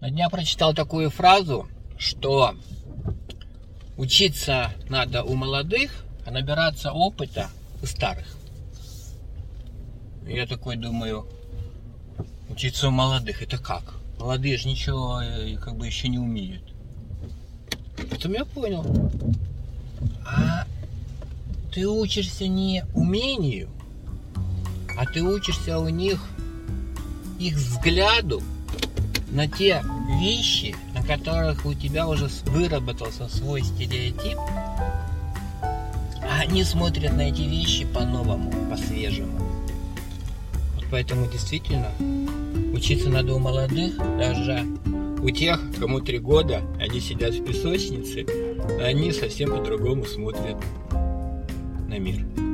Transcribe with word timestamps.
На 0.00 0.10
дня 0.10 0.28
прочитал 0.28 0.74
такую 0.74 1.10
фразу, 1.10 1.66
что 1.98 2.54
учиться 3.96 4.72
надо 4.88 5.24
у 5.24 5.34
молодых, 5.34 6.04
а 6.24 6.30
набираться 6.30 6.92
опыта 6.92 7.48
у 7.82 7.86
старых. 7.86 8.36
Я 10.24 10.46
такой 10.46 10.76
думаю, 10.76 11.26
учиться 12.48 12.88
у 12.88 12.90
молодых, 12.92 13.42
это 13.42 13.58
как? 13.58 13.94
Молодые 14.20 14.56
же 14.56 14.68
ничего 14.68 15.20
э, 15.20 15.56
как 15.56 15.76
бы 15.76 15.86
еще 15.86 16.06
не 16.06 16.18
умеют. 16.18 16.62
Потом 18.08 18.32
я 18.34 18.44
понял. 18.44 18.84
А 20.24 20.64
ты 21.72 21.88
учишься 21.88 22.46
не 22.46 22.84
умению, 22.94 23.68
а 24.96 25.06
ты 25.06 25.22
учишься 25.22 25.80
у 25.80 25.88
них 25.88 26.24
их 27.40 27.54
взгляду 27.54 28.42
на 29.30 29.46
те 29.46 29.82
вещи, 30.20 30.74
на 30.94 31.02
которых 31.02 31.64
у 31.66 31.74
тебя 31.74 32.08
уже 32.08 32.28
выработался 32.46 33.28
свой 33.28 33.62
стереотип, 33.62 34.38
а 36.22 36.40
они 36.40 36.64
смотрят 36.64 37.12
на 37.14 37.22
эти 37.22 37.42
вещи 37.42 37.86
по-новому, 37.86 38.50
по-свежему. 38.70 39.38
Вот 40.74 40.84
поэтому 40.90 41.26
действительно 41.30 41.88
учиться 42.72 43.08
надо 43.08 43.34
у 43.34 43.38
молодых, 43.38 43.96
даже 44.18 44.64
у 45.22 45.30
тех, 45.30 45.60
кому 45.78 46.00
три 46.00 46.18
года, 46.18 46.62
они 46.80 47.00
сидят 47.00 47.34
в 47.34 47.44
песочнице, 47.44 48.26
они 48.80 49.12
совсем 49.12 49.50
по-другому 49.50 50.04
смотрят 50.04 50.56
на 51.88 51.98
мир. 51.98 52.47